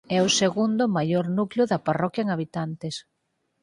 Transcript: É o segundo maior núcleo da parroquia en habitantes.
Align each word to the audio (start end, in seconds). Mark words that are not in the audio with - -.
É 0.17 0.19
o 0.27 0.33
segundo 0.41 0.83
maior 0.97 1.25
núcleo 1.37 1.65
da 1.71 1.83
parroquia 1.87 2.23
en 2.23 2.29
habitantes. 2.35 2.95